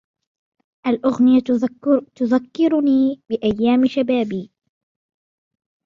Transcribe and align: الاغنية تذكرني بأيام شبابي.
الاغنية 0.87 1.39
تذكرني 2.25 3.21
بأيام 3.29 3.85
شبابي. 3.87 4.51